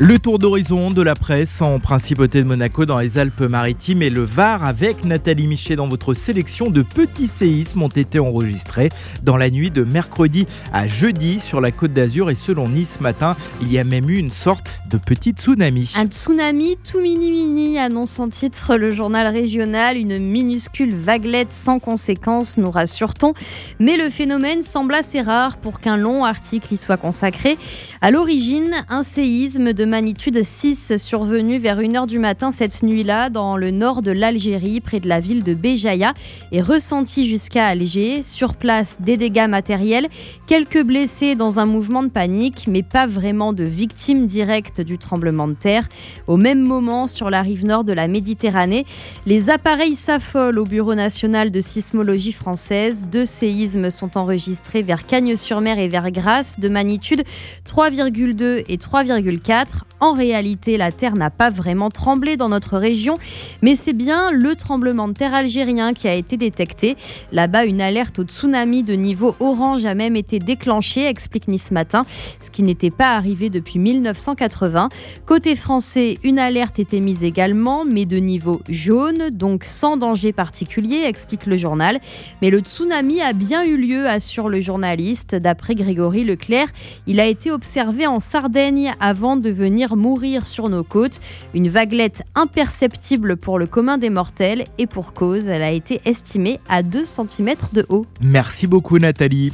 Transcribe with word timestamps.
Le 0.00 0.20
tour 0.20 0.38
d'horizon 0.38 0.92
de 0.92 1.02
la 1.02 1.16
presse 1.16 1.60
en 1.60 1.80
principauté 1.80 2.40
de 2.40 2.46
Monaco 2.46 2.86
dans 2.86 3.00
les 3.00 3.18
Alpes-Maritimes 3.18 4.00
et 4.02 4.10
le 4.10 4.22
Var 4.22 4.64
avec 4.64 5.04
Nathalie 5.04 5.48
Michet 5.48 5.74
dans 5.74 5.88
votre 5.88 6.14
sélection 6.14 6.70
de 6.70 6.82
petits 6.82 7.26
séismes 7.26 7.82
ont 7.82 7.88
été 7.88 8.20
enregistrés 8.20 8.90
dans 9.24 9.36
la 9.36 9.50
nuit 9.50 9.72
de 9.72 9.82
mercredi 9.82 10.46
à 10.72 10.86
jeudi 10.86 11.40
sur 11.40 11.60
la 11.60 11.72
côte 11.72 11.92
d'Azur 11.92 12.30
et 12.30 12.36
selon 12.36 12.68
Nice 12.68 13.00
matin, 13.00 13.36
il 13.60 13.72
y 13.72 13.78
a 13.80 13.82
même 13.82 14.08
eu 14.08 14.18
une 14.18 14.30
sorte 14.30 14.78
de 14.88 14.98
petit 14.98 15.30
tsunami. 15.32 15.92
Un 15.96 16.06
tsunami 16.06 16.76
tout 16.88 17.00
mini 17.00 17.32
mini 17.32 17.80
annonce 17.80 18.20
en 18.20 18.28
titre 18.28 18.76
le 18.76 18.92
journal 18.92 19.26
régional, 19.26 19.96
une 19.96 20.20
minuscule 20.20 20.94
vaguelette 20.94 21.52
sans 21.52 21.80
conséquence 21.80 22.56
nous 22.56 22.70
rassure-t-on, 22.70 23.34
mais 23.80 23.96
le 23.96 24.10
phénomène 24.10 24.62
semble 24.62 24.94
assez 24.94 25.22
rare 25.22 25.56
pour 25.56 25.80
qu'un 25.80 25.96
long 25.96 26.24
article 26.24 26.74
y 26.74 26.76
soit 26.76 26.98
consacré. 26.98 27.58
À 28.00 28.12
l'origine, 28.12 28.70
un 28.88 29.02
séisme 29.02 29.72
de 29.72 29.87
magnitude 29.88 30.42
6 30.42 30.96
survenu 30.98 31.58
vers 31.58 31.80
1h 31.80 32.06
du 32.06 32.18
matin 32.18 32.52
cette 32.52 32.82
nuit-là 32.82 33.30
dans 33.30 33.56
le 33.56 33.70
nord 33.70 34.02
de 34.02 34.10
l'Algérie, 34.10 34.80
près 34.80 35.00
de 35.00 35.08
la 35.08 35.18
ville 35.18 35.42
de 35.42 35.54
Béjaïa, 35.54 36.14
et 36.52 36.60
ressenti 36.60 37.26
jusqu'à 37.26 37.66
Alger. 37.66 38.22
Sur 38.22 38.54
place, 38.54 39.00
des 39.00 39.16
dégâts 39.16 39.48
matériels, 39.48 40.08
quelques 40.46 40.82
blessés 40.82 41.34
dans 41.34 41.58
un 41.58 41.66
mouvement 41.66 42.02
de 42.02 42.08
panique, 42.08 42.66
mais 42.68 42.82
pas 42.82 43.06
vraiment 43.06 43.52
de 43.52 43.64
victimes 43.64 44.26
directes 44.26 44.80
du 44.80 44.98
tremblement 44.98 45.48
de 45.48 45.54
terre. 45.54 45.88
Au 46.26 46.36
même 46.36 46.60
moment, 46.60 47.06
sur 47.06 47.30
la 47.30 47.42
rive 47.42 47.64
nord 47.64 47.84
de 47.84 47.92
la 47.92 48.06
Méditerranée, 48.06 48.84
les 49.26 49.50
appareils 49.50 49.94
s'affolent 49.94 50.58
au 50.58 50.64
Bureau 50.64 50.94
national 50.94 51.50
de 51.50 51.60
sismologie 51.60 52.32
française. 52.32 53.08
Deux 53.10 53.26
séismes 53.26 53.90
sont 53.90 54.18
enregistrés 54.18 54.82
vers 54.82 55.06
Cagnes-sur-Mer 55.06 55.78
et 55.78 55.88
vers 55.88 56.10
Grasse, 56.10 56.60
de 56.60 56.68
magnitude 56.68 57.24
3,2 57.66 58.64
et 58.68 58.76
3,4. 58.76 59.77
En 60.00 60.12
réalité, 60.12 60.76
la 60.76 60.92
Terre 60.92 61.16
n'a 61.16 61.30
pas 61.30 61.50
vraiment 61.50 61.90
tremblé 61.90 62.36
dans 62.36 62.48
notre 62.48 62.78
région, 62.78 63.18
mais 63.62 63.74
c'est 63.74 63.92
bien 63.92 64.30
le 64.30 64.54
tremblement 64.54 65.08
de 65.08 65.12
terre 65.12 65.34
algérien 65.34 65.92
qui 65.92 66.06
a 66.06 66.14
été 66.14 66.36
détecté. 66.36 66.96
Là-bas, 67.32 67.64
une 67.64 67.80
alerte 67.80 68.20
au 68.20 68.22
tsunami 68.22 68.84
de 68.84 68.94
niveau 68.94 69.34
orange 69.40 69.84
a 69.86 69.94
même 69.94 70.14
été 70.14 70.38
déclenchée, 70.38 71.06
explique 71.06 71.48
Nice 71.48 71.72
Matin, 71.72 72.04
ce 72.40 72.50
qui 72.50 72.62
n'était 72.62 72.90
pas 72.90 73.16
arrivé 73.16 73.50
depuis 73.50 73.80
1980. 73.80 74.88
Côté 75.26 75.56
français, 75.56 76.18
une 76.22 76.38
alerte 76.38 76.78
était 76.78 77.00
mise 77.00 77.24
également, 77.24 77.84
mais 77.84 78.04
de 78.04 78.18
niveau 78.18 78.62
jaune, 78.68 79.30
donc 79.30 79.64
sans 79.64 79.96
danger 79.96 80.32
particulier, 80.32 81.02
explique 81.06 81.46
le 81.46 81.56
journal. 81.56 81.98
Mais 82.40 82.50
le 82.50 82.60
tsunami 82.60 83.20
a 83.20 83.32
bien 83.32 83.64
eu 83.64 83.76
lieu, 83.76 84.06
assure 84.06 84.48
le 84.48 84.60
journaliste. 84.60 85.34
D'après 85.34 85.74
Grégory 85.74 86.22
Leclerc, 86.22 86.68
il 87.08 87.18
a 87.18 87.26
été 87.26 87.50
observé 87.50 88.06
en 88.06 88.20
Sardaigne 88.20 88.94
avant 89.00 89.36
de 89.36 89.50
mourir 89.96 90.46
sur 90.46 90.68
nos 90.68 90.84
côtes. 90.84 91.20
Une 91.54 91.68
vaguelette 91.68 92.22
imperceptible 92.34 93.36
pour 93.36 93.58
le 93.58 93.66
commun 93.66 93.98
des 93.98 94.10
mortels 94.10 94.64
et 94.78 94.86
pour 94.86 95.12
cause, 95.12 95.46
elle 95.46 95.62
a 95.62 95.70
été 95.70 96.00
estimée 96.04 96.60
à 96.68 96.82
2 96.82 97.04
cm 97.04 97.54
de 97.72 97.86
haut. 97.88 98.06
Merci 98.20 98.66
beaucoup 98.66 98.98
Nathalie. 98.98 99.46